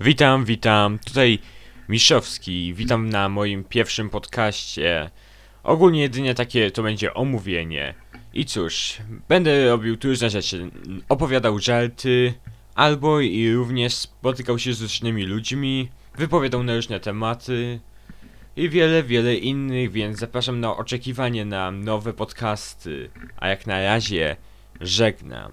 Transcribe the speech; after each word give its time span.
Witam, 0.00 0.44
witam. 0.44 0.98
Tutaj 0.98 1.38
Miszowski. 1.88 2.74
Witam 2.74 3.08
na 3.08 3.28
moim 3.28 3.64
pierwszym 3.64 4.10
podcaście. 4.10 5.10
Ogólnie 5.62 6.00
jedynie 6.00 6.34
takie 6.34 6.70
to 6.70 6.82
będzie 6.82 7.14
omówienie. 7.14 7.94
I 8.34 8.44
cóż, 8.44 8.98
będę 9.28 9.64
robił 9.64 9.96
tu 9.96 10.08
różne 10.08 10.30
rzeczy. 10.30 10.70
Opowiadał 11.08 11.58
żarty, 11.58 12.34
albo 12.74 13.20
i 13.20 13.52
również 13.52 13.94
spotykał 13.94 14.58
się 14.58 14.74
z 14.74 14.82
różnymi 14.82 15.22
ludźmi, 15.22 15.88
wypowiadał 16.18 16.62
na 16.62 16.74
różne 16.74 17.00
tematy 17.00 17.80
i 18.56 18.68
wiele, 18.68 19.02
wiele 19.02 19.34
innych, 19.34 19.92
więc 19.92 20.18
zapraszam 20.18 20.60
na 20.60 20.76
oczekiwanie 20.76 21.44
na 21.44 21.70
nowe 21.70 22.12
podcasty. 22.12 23.10
A 23.36 23.48
jak 23.48 23.66
na 23.66 23.82
razie, 23.82 24.36
żegnam. 24.80 25.52